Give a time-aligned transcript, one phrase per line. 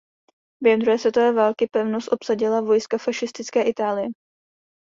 [0.63, 4.07] Během druhé světové války pevnost obsadila vojska fašistické Itálie.